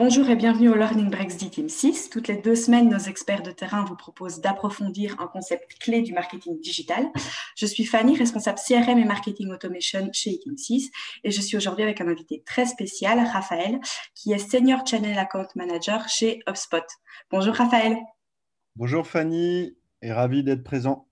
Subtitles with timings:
[0.00, 2.10] Bonjour et bienvenue au Learning Breaks d'E-Team 6.
[2.10, 6.12] Toutes les deux semaines, nos experts de terrain vous proposent d'approfondir un concept clé du
[6.12, 7.08] marketing digital.
[7.56, 10.92] Je suis Fanny, responsable CRM et marketing automation chez E-Team 6
[11.24, 13.80] et je suis aujourd'hui avec un invité très spécial, Raphaël,
[14.14, 16.86] qui est Senior Channel Account Manager chez HubSpot.
[17.32, 17.96] Bonjour Raphaël.
[18.76, 21.07] Bonjour Fanny et ravi d'être présent.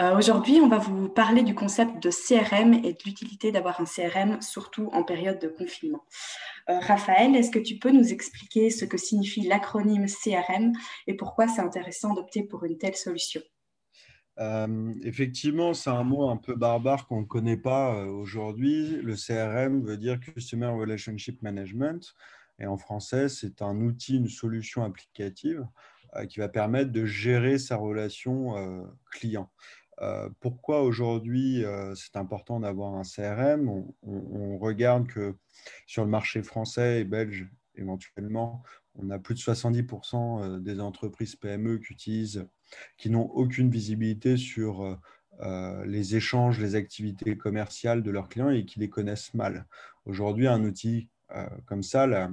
[0.00, 3.84] Euh, aujourd'hui, on va vous parler du concept de CRM et de l'utilité d'avoir un
[3.84, 6.04] CRM, surtout en période de confinement.
[6.70, 10.72] Euh, Raphaël, est-ce que tu peux nous expliquer ce que signifie l'acronyme CRM
[11.06, 13.40] et pourquoi c'est intéressant d'opter pour une telle solution?
[14.38, 19.00] Euh, effectivement, c'est un mot un peu barbare qu'on ne connaît pas aujourd'hui.
[19.02, 22.14] Le CRM veut dire Customer Relationship Management.
[22.60, 25.66] Et en français, c'est un outil, une solution applicative
[26.28, 28.54] qui va permettre de gérer sa relation
[29.10, 29.50] client.
[30.00, 33.68] Euh, pourquoi aujourd'hui euh, c'est important d'avoir un CRM
[34.02, 35.34] on, regarde que
[35.86, 38.62] sur le marché français et belge, éventuellement,
[38.94, 42.46] on a plus de 70% euh, des entreprises PME qui utilisent,
[42.96, 44.98] qui n'ont aucune visibilité sur
[45.86, 49.66] les échanges, les activités commerciales de leurs clients et qui les connaissent mal.
[50.04, 51.08] Aujourd'hui, un outil
[51.64, 52.28] comme ça, la,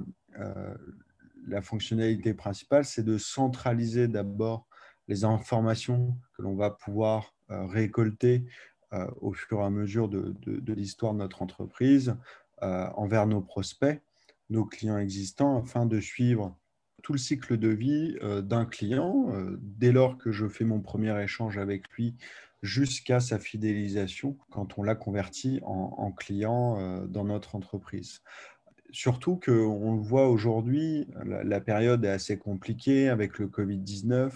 [1.46, 4.66] la fonctionnalité principale, c'est de centraliser d'abord
[5.08, 8.44] les informations que l'on va pouvoir euh, récolter
[8.92, 10.34] euh, au fur et à mesure de,
[10.72, 12.16] l'histoire de notre entreprise
[12.62, 14.00] euh, envers nos prospects,
[14.50, 16.56] nos clients existants, afin de suivre
[17.02, 19.30] tout le cycle de vie d'un client,
[19.60, 22.16] dès lors que je fais mon premier échange avec lui,
[22.62, 28.22] jusqu'à sa fidélisation quand on l'a converti en, client dans notre entreprise
[28.90, 34.30] surtout qu'on le voit aujourd'hui, la, période est assez compliquée avec le Covid-19.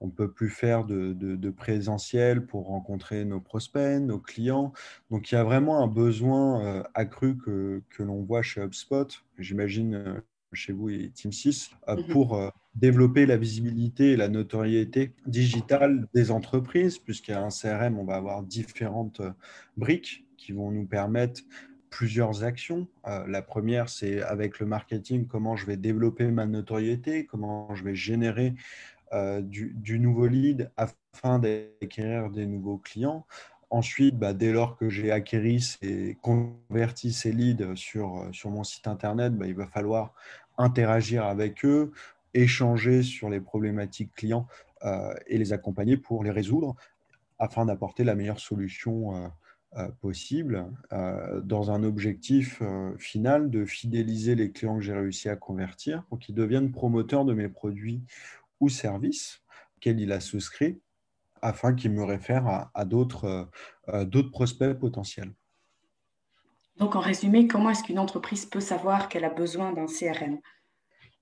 [0.00, 4.72] On ne peut plus faire de, présentiel pour rencontrer nos prospects, nos clients.
[5.10, 9.94] Donc, il y a vraiment un besoin euh, accru que, l'on voit chez HubSpot, j'imagine
[9.94, 10.20] euh,
[10.52, 12.08] chez vous et Team 6, euh, mhm.
[12.08, 18.14] pour développer la visibilité et la notoriété digitale des entreprises, a un CRM, on va
[18.14, 19.20] avoir différentes
[19.76, 21.42] briques qui vont nous permettre
[21.90, 22.86] plusieurs actions.
[23.06, 27.84] Euh, la première, c'est avec le marketing, comment je vais développer ma notoriété, comment je
[27.84, 28.54] vais générer
[29.12, 33.26] euh, du, nouveau lead afin d'acquérir des nouveaux clients.
[33.70, 38.86] Ensuite, bah, dès lors que j'ai acquéri et converti ces leads sur, sur mon site
[38.86, 40.14] internet, bah, il va falloir
[40.58, 41.92] interagir avec eux,
[42.34, 44.46] échanger sur les problématiques clients
[44.84, 46.76] euh, et les accompagner pour les résoudre
[47.38, 49.28] afin d'apporter la meilleure solution euh,
[50.00, 55.36] possible euh, dans un objectif euh, final de fidéliser les clients que j'ai réussi à
[55.36, 58.02] convertir pour qu'ils deviennent promoteurs de mes produits
[58.60, 59.42] ou services
[59.76, 60.80] auxquels il a souscrit
[61.42, 63.48] afin qu'ils me réfèrent à, d'autres
[64.32, 65.32] prospects potentiels.
[66.78, 70.40] Donc, en résumé, comment est-ce qu'une entreprise peut savoir qu'elle a besoin d'un CRM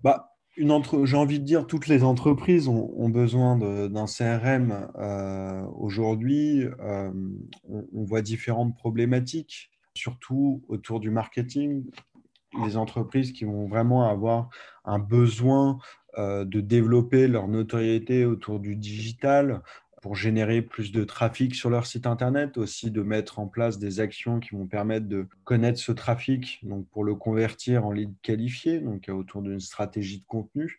[0.00, 6.64] bah, j'ai envie de dire, toutes les entreprises ont, besoin d'un CRM euh, aujourd'hui.
[6.80, 7.10] Euh,
[7.68, 11.84] on, voit différentes problématiques, surtout autour du marketing.
[12.64, 14.48] Les entreprises qui vont vraiment avoir
[14.84, 15.78] un besoin
[16.16, 19.62] euh, de développer leur notoriété autour du digital,
[20.06, 23.98] pour générer plus de trafic sur leur site internet, aussi de mettre en place des
[23.98, 28.78] actions qui vont permettre de connaître ce trafic, donc pour le convertir en lead qualifié,
[28.78, 30.78] donc autour d'une stratégie de contenu.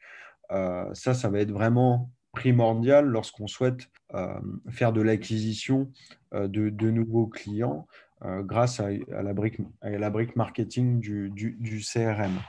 [0.52, 4.40] Euh, ça, ça va être vraiment primordial lorsqu'on souhaite euh,
[4.70, 5.92] faire de l'acquisition
[6.34, 7.86] euh, de, de, nouveaux clients
[8.24, 12.40] grâce à, la brique, à la brique marketing du, du, du, CRM.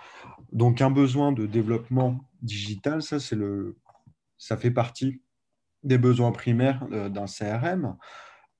[0.52, 3.76] Donc un besoin de développement digital, ça, c'est le,
[4.38, 5.20] ça fait partie
[5.82, 7.96] des besoins primaires euh, d'un CRM.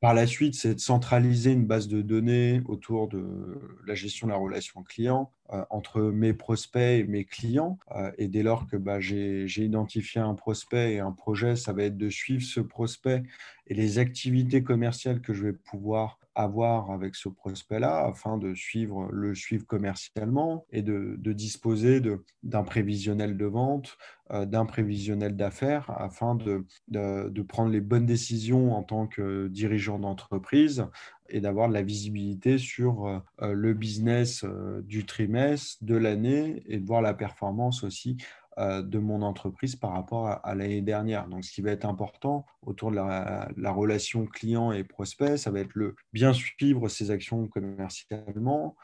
[0.00, 4.32] Par la suite, c'est de centraliser une base de données autour de la gestion de
[4.32, 7.80] la relation client euh, entre mes prospects et mes clients.
[7.96, 11.82] Euh, et dès lors que bah, j'ai identifié un prospect et un projet, ça va
[11.82, 13.24] être de suivre ce prospect
[13.66, 19.08] et les activités commerciales que je vais pouvoir avoir avec ce prospect-là afin de suivre,
[19.10, 22.00] le suivre commercialement et de, disposer
[22.44, 23.98] d'un prévisionnel de vente,
[24.30, 29.98] euh, d'un prévisionnel d'affaires afin de, de, prendre les bonnes décisions en tant que dirigeant
[29.98, 30.86] d'entreprise
[31.28, 36.78] et d'avoir de la visibilité sur euh, le business euh, du trimestre, de l'année et
[36.78, 38.16] de voir la performance aussi
[38.58, 41.28] de mon entreprise par rapport à, l'année dernière.
[41.28, 45.60] Donc, ce qui va être important autour de la, relation client et prospect, ça va
[45.60, 48.76] être le bien suivre ses actions commercialement,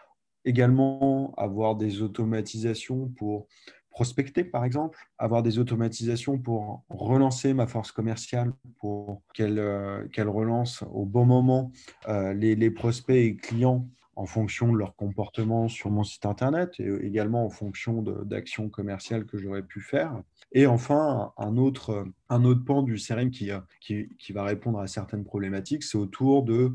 [0.44, 3.48] également avoir des automatisations pour
[3.94, 10.82] prospecter, par exemple, avoir des automatisations pour relancer ma force commerciale, pour qu'elle euh, relance
[10.92, 11.70] au bon moment
[12.08, 16.72] euh, les, les, prospects et clients en fonction de leur comportement sur mon site internet
[16.78, 20.22] et également en fonction d'actions commerciales que j'aurais pu faire.
[20.52, 23.50] Et enfin, un autre, un autre pan du CRM qui,
[23.80, 26.74] qui, qui va répondre à certaines problématiques, c'est autour de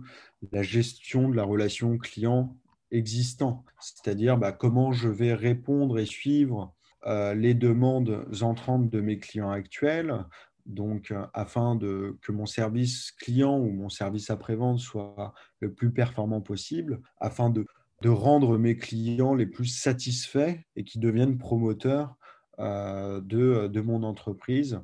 [0.51, 2.55] la gestion de la relation client
[2.91, 6.73] existant, c'est-à-dire bah, comment je vais répondre et suivre
[7.05, 10.25] euh, les demandes entrantes de mes clients actuels,
[10.69, 15.91] donc euh, afin de, que mon service client ou mon service après-vente soit le plus
[15.91, 17.65] performant possible, afin de,
[18.05, 22.15] rendre mes clients les plus satisfaits et qui deviennent promoteurs
[22.59, 24.79] euh, de, mon entreprise.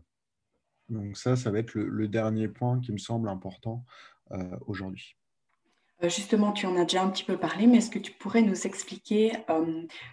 [0.90, 3.86] Donc ça, ça va être le, dernier point qui me semble important
[4.68, 5.16] aujourd'hui.
[6.04, 8.42] Euh, justement, tu en as déjà un petit peu parlé, mais est-ce que tu pourrais
[8.42, 9.32] nous expliquer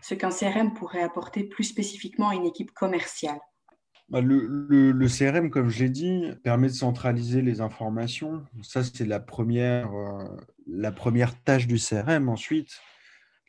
[0.00, 3.40] ce qu'un CRM pourrait apporter plus spécifiquement à une équipe commerciale?
[4.12, 8.44] Bah, le, CRM, comme je l'ai dit, permet de centraliser les informations.
[8.62, 10.36] Ça, c'est la première, euh,
[10.66, 12.28] la première tâche du CRM.
[12.28, 12.78] Ensuite,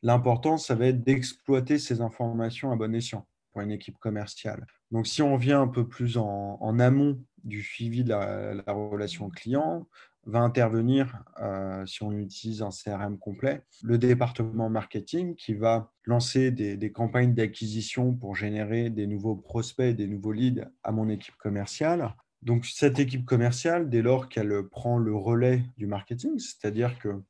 [0.04, 4.66] l'important, ça va être d'exploiter ces informations à bon escient pour une équipe commerciale.
[4.92, 9.86] Donc, si on vient un peu plus en, amont du suivi de la relation client,
[10.26, 16.52] va intervenir, euh, si on utilise un CRM complet, le département marketing qui va lancer
[16.52, 22.16] des, campagnes d'acquisition pour générer des nouveaux prospects, des nouveaux leads à mon équipe commerciale.
[22.42, 27.22] Donc cette équipe commerciale, dès lors qu'elle prend le relais du marketing, c'est-à-dire que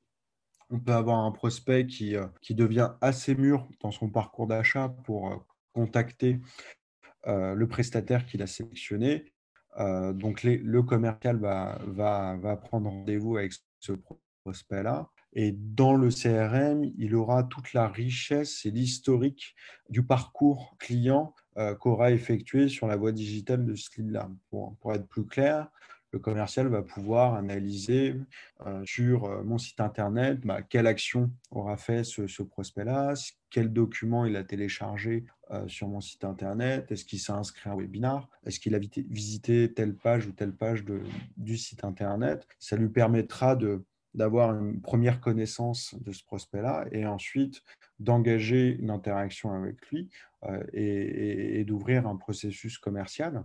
[0.70, 4.90] on peut avoir un prospect qui, euh, qui devient assez mûr dans son parcours d'achat
[5.04, 5.36] pour euh,
[5.74, 6.40] contacter
[7.26, 9.33] le prestataire qu'il a sélectionné
[9.80, 13.94] euh, donc, le commercial va, prendre rendez-vous avec ce
[14.44, 15.10] prospect-là.
[15.36, 19.56] Et dans le CRM, il aura toute la richesse et l'historique
[19.90, 24.30] du parcours client euh, qu'aura effectué sur la voie digitale de ce lead-là.
[24.50, 25.70] Pour, être plus clair,
[26.14, 28.16] le commercial va pouvoir analyser
[28.66, 33.16] euh, sur euh, mon site internet bah, quelle action aura fait ce, prospect-là,
[33.50, 37.74] quel document il a téléchargé euh, sur mon site internet, est-ce qu'il s'est inscrit à
[37.74, 40.86] un webinar, est-ce qu'il a visité telle page ou telle page
[41.36, 42.48] du site internet.
[42.60, 43.58] Ça lui permettra
[44.14, 47.64] d'avoir une première connaissance de ce prospect-là et ensuite
[48.00, 50.10] d'engager une interaction avec lui
[50.74, 53.44] et d'ouvrir un processus commercial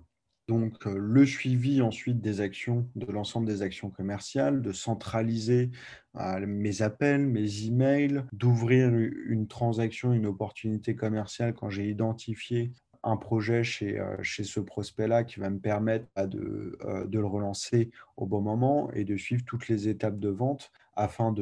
[0.48, 5.70] donc euh, le suivi ensuite des actions, de l'ensemble des actions commerciales, de centraliser
[6.16, 12.72] euh, mes appels, mes emails, d'ouvrir une transaction, une opportunité commerciale quand j'ai identifié
[13.04, 18.26] un projet chez, euh, ce prospect-là qui va me permettre bah, de, le relancer au
[18.26, 21.32] bon moment et de suivre toutes les étapes de vente afin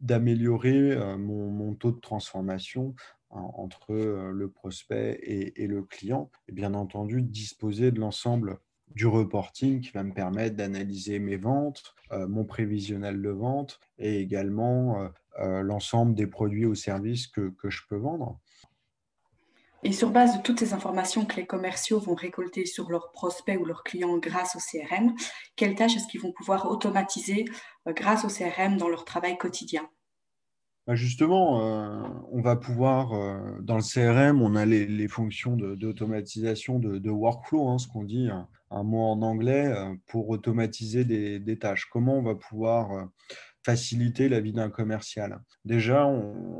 [0.00, 2.94] d'améliorer mon, taux de transformation
[3.30, 6.30] entre euh, le prospect et, le client.
[6.48, 8.58] Et bien entendu, disposer de l'ensemble
[8.94, 14.20] du reporting qui va me permettre d'analyser mes ventes, euh, mon prévisionnel de vente et
[14.20, 18.38] également euh, l'ensemble des produits ou services que, que, je peux vendre.
[19.82, 23.58] Et sur base de toutes ces informations que les commerciaux vont récolter sur leurs prospects
[23.60, 25.14] ou leurs clients grâce au CRM,
[25.56, 27.44] quelles tâches est-ce qu'ils vont pouvoir automatiser
[27.88, 29.88] grâce au CRM dans leur travail quotidien?
[30.86, 36.78] Bah, justement, euh, on va pouvoir, euh, dans le CRM, on a les, fonctions d'automatisation
[36.78, 38.28] de, workflow, hein, ce qu'on dit,
[38.70, 41.86] un, mot en anglais, euh, pour automatiser des, tâches.
[41.86, 43.08] Comment on va pouvoir
[43.66, 45.40] faciliter la vie d'un commercial.
[45.64, 46.08] Déjà,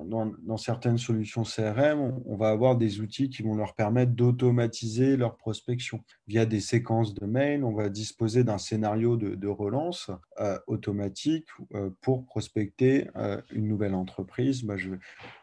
[0.06, 5.36] dans, certaines solutions CRM, on, va avoir des outils qui vont leur permettre d'automatiser leur
[5.36, 6.00] prospection.
[6.26, 10.10] Via des séquences de mails, on va disposer d'un scénario de, relance
[10.40, 14.64] euh, automatique euh, pour prospecter euh, une nouvelle entreprise.
[14.64, 14.90] Bah, je,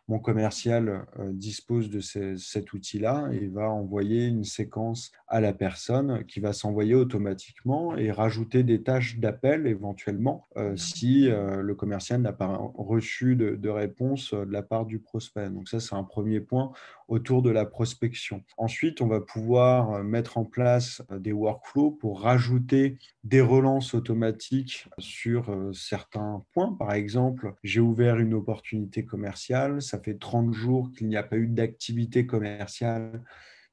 [0.08, 6.26] mon commercial euh, dispose de cet outil-là et va envoyer une séquence à la personne
[6.26, 12.22] qui va s'envoyer automatiquement et rajouter des tâches d'appel éventuellement euh, si euh, le commercial
[12.22, 15.50] n'a pas reçu de, de, réponse de la part du prospect.
[15.50, 16.74] Donc ça, c'est un premier point
[17.08, 18.44] autour de la prospection.
[18.58, 25.56] Ensuite, on va pouvoir mettre en place des workflows pour rajouter des relances automatiques sur
[25.74, 26.74] certains points.
[26.74, 31.38] Par exemple, j'ai ouvert une opportunité commerciale, ça fait 30 jours qu'il n'y a pas
[31.38, 33.22] eu d'activité commerciale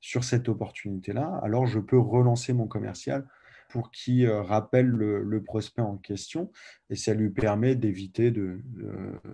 [0.01, 3.27] sur cette opportunité-là, alors je peux relancer mon commercial
[3.69, 6.51] pour qu'il euh, rappelle le, prospect en question
[6.91, 8.61] et ça lui permet d'éviter de,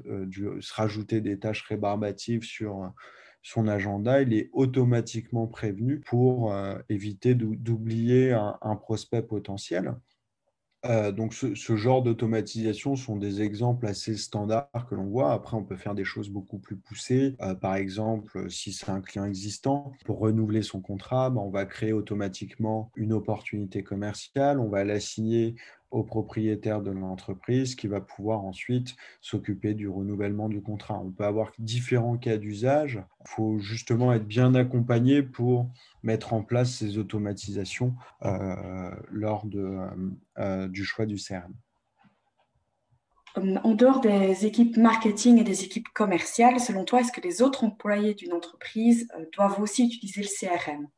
[0.07, 2.93] euh, se rajouter des tâches rébarbatives sur
[3.47, 9.95] son agenda, il est automatiquement prévenu pour euh, éviter d'oublier un, prospect potentiel.
[10.85, 15.33] Euh, donc, ce, genre d'automatisation sont des exemples assez standards que l'on voit.
[15.33, 17.37] Après, on peut faire des choses beaucoup plus poussées.
[17.41, 21.67] Euh, par exemple, si c'est un client existant, pour renouveler son contrat, ben, on va
[21.67, 24.59] créer automatiquement une opportunité commerciale.
[24.59, 25.55] On va l'assigner
[25.91, 31.01] au propriétaire de l'entreprise qui va pouvoir ensuite s'occuper du renouvellement du contrat.
[31.01, 33.03] On peut avoir différents cas d'usage.
[33.25, 35.71] Il faut justement être bien accompagné pour
[36.03, 39.79] mettre en place ces automatisations euh, lors de,
[40.39, 41.55] euh, du choix du CRM.
[43.37, 47.65] En dehors des équipes marketing et des équipes commerciales, selon toi, est-ce que les autres
[47.65, 50.89] employés d'une entreprise euh, doivent aussi utiliser le CRM?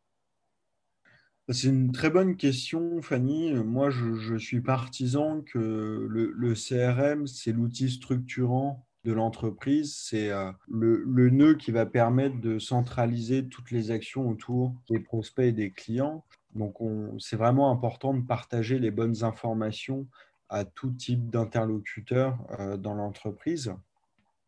[1.50, 3.54] C'est une très bonne question, Fanny.
[3.54, 9.96] Moi, je, suis partisan que le, CRM, c'est l'outil structurant de l'entreprise.
[9.96, 15.46] C'est euh, le, nœud qui va permettre de centraliser toutes les actions autour des prospects
[15.46, 16.22] et des clients.
[16.54, 16.76] Donc,
[17.18, 20.06] c'est vraiment important de partager les bonnes informations
[20.50, 23.72] à tout type d'interlocuteurs euh, dans l'entreprise.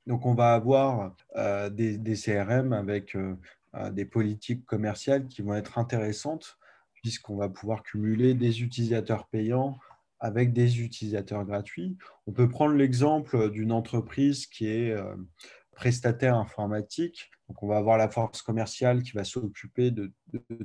[0.07, 3.17] Donc, on va avoir euh, des, CRM avec
[3.93, 6.59] des politiques commerciales qui vont être intéressantes
[7.03, 9.79] puisqu'on va pouvoir cumuler des utilisateurs payants
[10.21, 11.97] avec des utilisateurs gratuits.
[12.27, 15.17] On peut prendre l'exemple d'une entreprise qui est euh,
[15.73, 20.13] prestataire informatique donc, on va avoir la force commerciale qui va s'occuper de,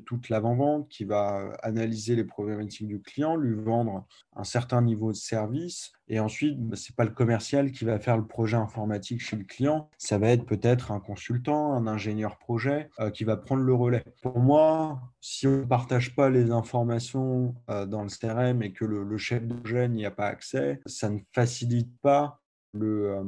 [0.06, 5.18] toute l'avant-vente, qui va analyser les problématiques du client, lui vendre un certain niveau de
[5.18, 5.94] service.
[6.10, 9.36] Et ensuite, bah, ce n'est pas le commercial qui va faire le projet informatique chez
[9.36, 9.90] le client.
[9.98, 14.04] Ça va être peut-être un consultant, un ingénieur projet euh, qui va prendre le relais.
[14.22, 18.86] Pour moi, si on ne partage pas les informations euh, dans le CRM et que
[18.86, 22.44] le, chef de projet n'y a pas accès, ça ne facilite pas
[22.84, 23.24] euh,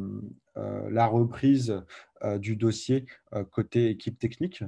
[0.58, 1.84] euh, la reprise
[2.24, 3.06] euh, du dossier
[3.52, 4.64] côté équipe technique.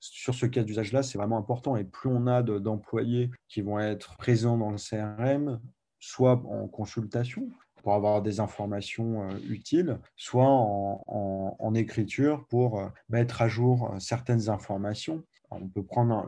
[0.00, 1.76] Sur ce cas d'usage-là, c'est vraiment important.
[1.76, 5.60] Et plus on a d'employés qui vont être présents dans le CRM,
[5.98, 7.48] soit en consultation
[7.82, 15.22] pour avoir des informations utiles, soit en, écriture pour mettre à jour certaines informations.
[15.50, 16.26] On peut prendre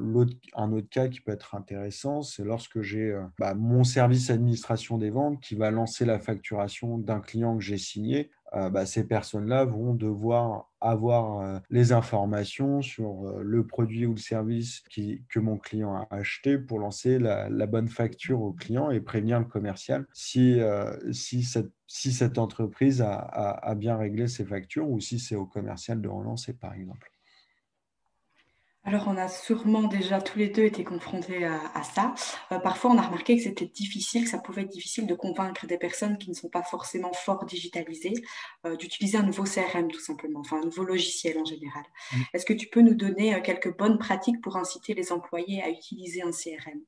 [0.54, 5.10] un, autre cas qui peut être intéressant, c'est lorsque j'ai bah, mon service administration des
[5.10, 9.64] ventes qui va lancer la facturation d'un client que j'ai signé euh, bah, ces personnes-là
[9.64, 15.56] vont devoir avoir euh, les informations sur euh, le produit ou le service que mon
[15.56, 20.60] client a acheté pour lancer la, bonne facture au client et prévenir le commercial si,
[21.12, 26.52] si, cette, entreprise a bien réglé ses factures ou si c'est au commercial de relancer,
[26.52, 27.10] par exemple.
[28.84, 32.14] Alors, on a sûrement déjà tous les deux été confrontés à, ça.
[32.50, 35.68] Euh, parfois, on a remarqué que c'était difficile, que ça pouvait être difficile de convaincre
[35.68, 38.14] des personnes qui ne sont pas forcément fort digitalisées
[38.66, 41.84] euh, d'utiliser un nouveau CRM, tout simplement, enfin un nouveau logiciel en général.
[42.12, 42.16] Mmh.
[42.34, 45.70] Est-ce que tu peux nous donner euh, quelques bonnes pratiques pour inciter les employés à
[45.70, 46.80] utiliser un CRM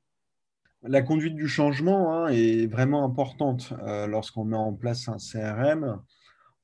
[0.87, 3.73] la conduite du changement hein, est vraiment importante
[4.07, 5.99] lorsqu'on met en place un CRM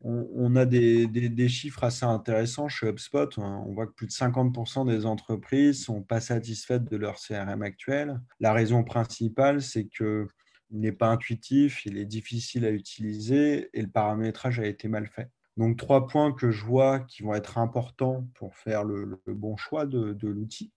[0.03, 3.37] on, a des, chiffres assez intéressants chez HubSpot.
[3.37, 7.61] On voit que plus de 50% des entreprises ne sont pas satisfaites de leur CRM
[7.61, 8.19] actuel.
[8.39, 10.27] La raison principale, c'est qu'il
[10.71, 15.29] n'est pas intuitif, il est difficile à utiliser et le paramétrage a été mal fait.
[15.57, 19.85] Donc, trois points que je vois qui vont être importants pour faire le, bon choix
[19.85, 20.71] de, l'outil.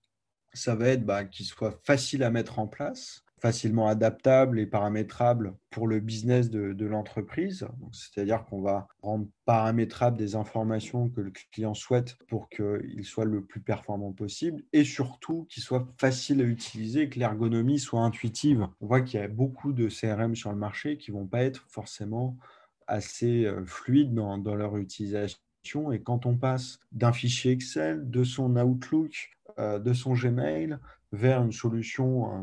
[0.53, 5.55] Ça va être bah, qu'il soit facile à mettre en place, facilement adaptable et paramétrable
[5.69, 7.69] pour le business de, l'entreprise.
[7.93, 13.45] C'est-à-dire qu'on va rendre paramétrable des informations que le client souhaite pour qu'il soit le
[13.45, 18.67] plus performant possible et surtout qu'il soit facile à utiliser, que l'ergonomie soit intuitive.
[18.81, 21.43] On voit qu'il y a beaucoup de CRM sur le marché qui ne vont pas
[21.43, 22.39] être forcément
[22.87, 25.93] assez euh, fluides dans, leur utilisation.
[25.93, 30.79] Et quand on passe d'un fichier Excel, de son Outlook, euh, de son Gmail
[31.13, 32.43] vers une solution euh,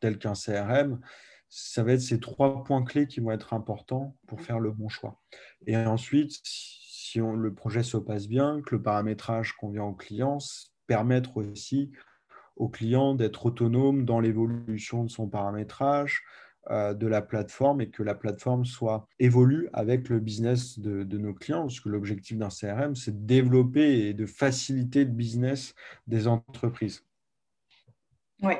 [0.00, 1.00] tel qu'un CRM,
[1.48, 4.88] ça va être ces trois points clés qui vont être importants pour faire le bon
[4.88, 5.20] choix.
[5.66, 10.38] Et ensuite, si le projet se passe bien, que le paramétrage convient au client,
[10.86, 11.92] permettre aussi
[12.56, 16.22] au client d'être autonome dans l'évolution de son paramétrage,
[16.70, 21.18] euh, de la plateforme et que la plateforme soit évolue avec le business de, de
[21.18, 25.76] nos clients, parce que l'objectif d'un CRM, c'est de développer et de faciliter le business
[26.08, 27.05] des entreprises.
[28.42, 28.54] Oui.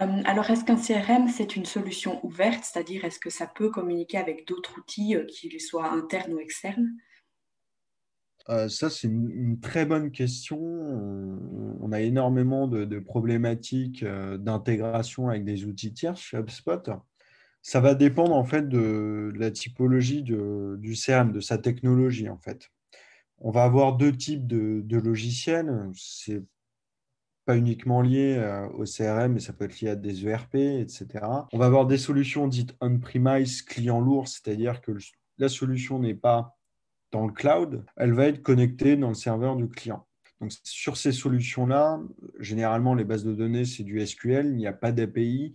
[0.00, 4.18] Euh, alors, est-ce qu'un CRM, c'est une solution ouverte, c'est-à-dire est-ce que ça peut communiquer
[4.18, 6.90] avec d'autres outils, euh, qu'ils soient internes ou externes
[8.48, 10.58] euh, ça, c'est une, très bonne question.
[10.58, 16.90] On, a énormément de, problématiques d'intégration avec des outils tiers chez HubSpot.
[17.62, 22.70] Ça va dépendre en fait de, la typologie du CRM, de sa technologie en fait.
[23.38, 25.70] On va avoir deux types de, logiciels.
[27.56, 31.06] Uniquement lié euh, au CRM, mais ça peut être lié à des ERP, etc.
[31.52, 34.92] On va avoir des solutions dites on-premise, client lourd, c'est-à-dire que
[35.38, 36.56] la solution n'est pas
[37.12, 40.06] dans le cloud, elle va être connectée dans le serveur du client.
[40.40, 42.00] Donc, sur ces solutions-là,
[42.38, 45.52] généralement, les bases de données, c'est du SQL, il n'y a pas d'API.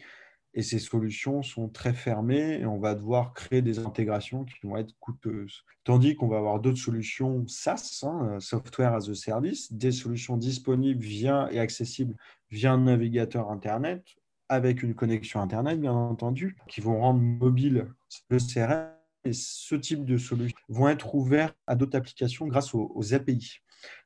[0.56, 4.78] Et ces solutions sont très fermées et on va devoir créer des intégrations qui vont
[4.78, 5.66] être coûteuses.
[5.84, 11.04] Tandis qu'on va avoir d'autres solutions SaaS, hein, Software as a Service, des solutions disponibles
[11.04, 12.16] via et accessibles
[12.50, 14.06] via un navigateur Internet
[14.48, 17.88] avec une connexion Internet, bien entendu, qui vont rendre mobile
[18.30, 18.92] le CRM.
[19.26, 23.60] Et ce type de solutions vont être ouverts à d'autres applications grâce aux API.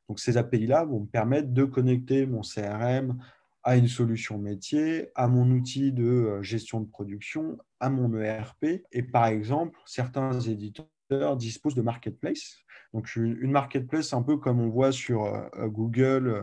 [0.08, 3.20] Donc ces API-là vont me permettre de connecter mon CRM
[3.69, 8.65] à une solution métier, à mon outil de euh, gestion de production, à mon ERP.
[8.91, 12.57] Et par exemple, certains éditeurs disposent de marketplace.
[12.95, 16.41] Donc une marketplace un peu comme on voit sur euh, Google euh,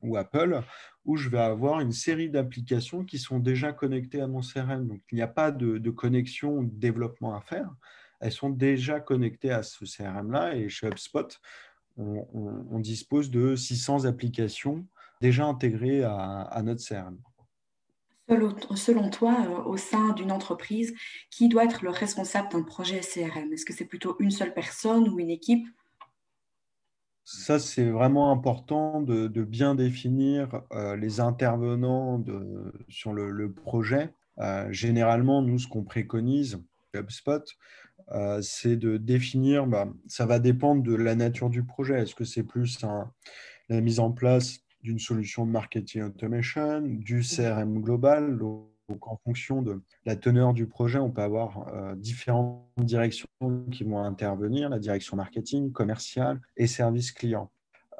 [0.00, 0.62] ou Apple,
[1.04, 4.88] où je vais avoir une série d'applications qui sont déjà connectées à mon CRM.
[4.88, 7.70] Donc il n'y a pas de, connexion ou de développement à faire.
[8.18, 10.56] Elles sont déjà connectées à ce CRM-là.
[10.56, 11.38] Et chez HubSpot,
[11.98, 14.86] on, dispose de 600 applications
[15.22, 17.18] déjà intégrées à, notre CRM.
[18.76, 20.94] Selon, toi, euh, au sein d'une entreprise,
[21.30, 23.52] qui doit être le responsable d'un projet CRM?
[23.52, 25.66] Est-ce que c'est plutôt une seule personne ou une équipe?
[27.24, 32.22] Ça, c'est vraiment important de, bien définir euh, les intervenants
[32.88, 34.12] sur le, projet.
[34.38, 36.60] Euh, généralement, nous, ce qu'on préconise,
[36.94, 37.44] HubSpot,
[38.10, 42.00] euh, c'est de définir, bah, ça va dépendre de la nature du projet.
[42.00, 42.84] Est-ce que c'est plus
[43.68, 49.62] la mise en place d'une solution de marketing automation, du CRM global donc, en fonction
[49.62, 53.28] de la teneur du projet, on peut avoir euh, différentes directions
[53.70, 57.50] qui vont intervenir, la direction marketing, commerciale et service client.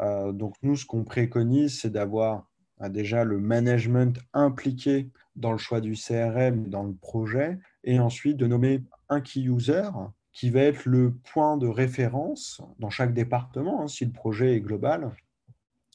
[0.01, 2.49] Euh, donc, nous, ce qu'on préconise, c'est d'avoir
[2.91, 8.47] déjà le management impliqué dans le choix du CRM, dans le projet, et ensuite de
[8.47, 9.89] nommer un key user
[10.33, 14.61] qui va être le point de référence dans chaque département, hein, si le projet est
[14.61, 15.12] global,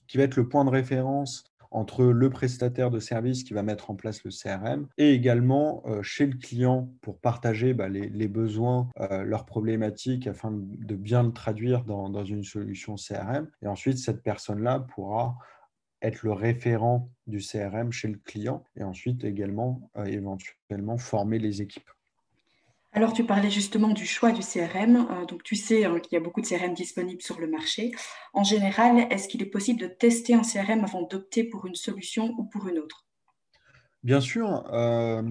[0.08, 3.92] qui va être le point de référence entre le prestataire de service qui va mettre
[3.92, 8.90] en place le CRM et également euh, chez le client pour partager bah, les, besoins,
[9.00, 13.48] euh, leurs problématiques afin de bien le traduire dans, une solution CRM.
[13.62, 15.38] Et ensuite, cette personne-là pourra
[16.02, 21.62] être le référent du CRM chez le client et ensuite également euh, éventuellement former les
[21.62, 21.89] équipes.
[22.97, 24.95] Alors, tu parlais justement du choix du CRM.
[24.95, 27.91] Euh, donc, tu sais hein, qu'il y a beaucoup de CRM disponibles sur le marché.
[28.33, 32.33] En général, est-ce qu'il est possible de tester un CRM avant d'opter pour une solution
[32.39, 33.05] ou pour une autre?
[34.01, 35.21] Bien sûr, euh,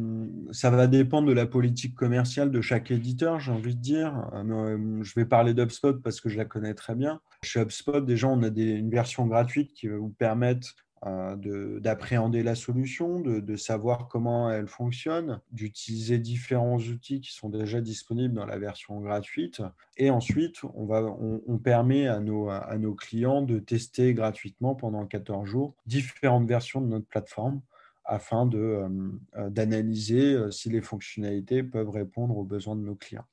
[0.52, 4.30] ça va dépendre de la politique commerciale de chaque éditeur, j'ai envie de dire.
[4.32, 7.20] je vais parler d'HubSpot parce que je la connais très bien.
[7.42, 12.54] Chez HubSpot, déjà, on a une version gratuite qui va vous permettre euh, d'appréhender la
[12.54, 18.58] solution, de, savoir comment elle fonctionne, d'utiliser différents outils qui sont déjà disponibles dans la
[18.58, 19.62] version gratuite.
[19.96, 25.06] Et ensuite, on, va, on, permet à nos, à nos clients de tester gratuitement pendant
[25.06, 27.60] 14 jours différentes versions de notre plateforme
[28.04, 28.88] afin euh,
[29.36, 33.26] euh, d'analyser si les fonctionnalités peuvent répondre aux besoins de nos clients.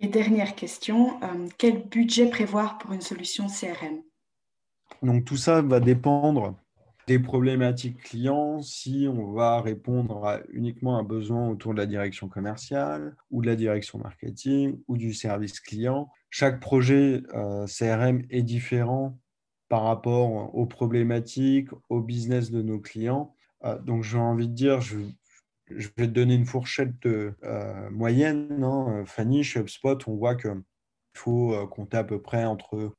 [0.00, 1.18] Et dernière question,
[1.56, 4.00] quel budget prévoir pour une solution CRM
[5.02, 6.56] donc tout ça va dépendre
[7.08, 12.28] des problématiques clients, si on va répondre à uniquement un besoin autour de la direction
[12.28, 16.10] commerciale ou de la direction marketing ou du service client.
[16.28, 19.18] Chaque projet euh, CRM est différent
[19.70, 23.34] par rapport aux problématiques, au business de nos clients.
[23.64, 24.98] Euh, donc j'ai envie de dire, je,
[25.70, 27.32] vais te donner une fourchette euh,
[27.90, 28.62] moyenne.
[28.62, 29.04] Hein.
[29.06, 30.48] Fanny, chez HubSpot, on voit que
[31.18, 32.94] faut euh, compter à peu près entre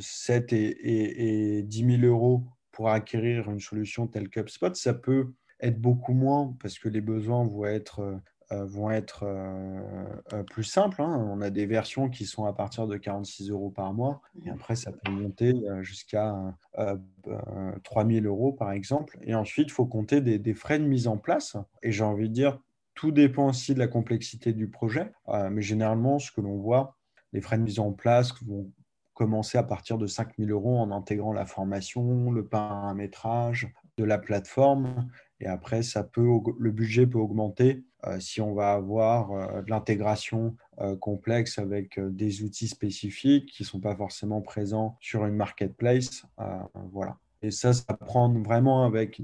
[0.00, 4.74] 7 euh, et, 10 000 euros pour acquérir une solution telle qu'UpSpot.
[4.74, 8.20] Ça peut être beaucoup moins parce que les besoins vont être,
[8.52, 9.26] euh, vont être
[10.50, 11.02] plus simples.
[11.02, 11.28] Hein.
[11.30, 14.76] On a des versions qui sont à partir de 46 euros par mois et après
[14.76, 15.52] ça peut monter
[15.82, 16.34] jusqu'à
[17.82, 19.18] 3 000 euros par exemple.
[19.22, 21.56] Et ensuite, il faut compter des, des, frais de mise en place.
[21.82, 22.60] Et j'ai envie de dire,
[22.94, 25.12] tout dépend aussi de la complexité du projet.
[25.50, 26.97] mais généralement, ce que l'on voit,
[27.32, 28.70] les frais de mise en place vont
[29.14, 34.16] commencer à partir de 5 000 euros en intégrant la formation, le paramétrage de la
[34.16, 35.10] plateforme.
[35.40, 39.70] Et après, ça peut, le budget peut augmenter euh, si on va avoir euh, de
[39.70, 45.34] l'intégration euh, complexe avec des outils spécifiques qui ne sont pas forcément présents sur une
[45.34, 46.24] marketplace.
[46.92, 47.16] voilà.
[47.42, 49.20] Et ça, ça prend vraiment avec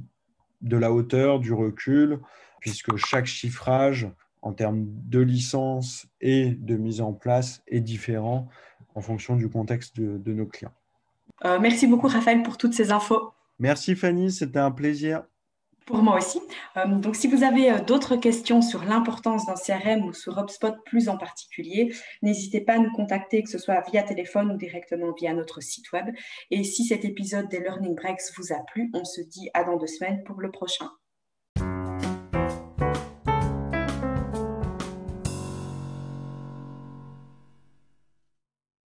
[0.60, 2.20] de la hauteur, du recul,
[2.60, 4.08] puisque chaque chiffrage
[4.44, 8.48] en termes de licence et de mise en place est différent
[8.94, 10.74] en fonction du contexte de, nos clients.
[11.44, 13.32] Euh, merci beaucoup Raphaël pour toutes ces infos.
[13.58, 15.24] Merci Fanny, c'était un plaisir.
[15.86, 16.40] Pour moi aussi.
[16.76, 20.74] Euh, donc, si vous avez euh, d'autres questions sur l'importance d'un CRM ou sur HubSpot
[20.86, 25.12] plus en particulier, n'hésitez pas à nous contacter, que ce soit via téléphone ou directement
[25.12, 26.06] via notre site web.
[26.50, 29.76] Et si cet épisode des Learning Breaks vous a plu, on se dit à dans
[29.76, 30.90] deux semaines pour le prochain.